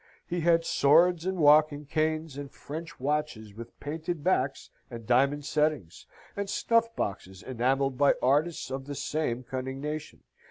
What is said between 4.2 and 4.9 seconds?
backs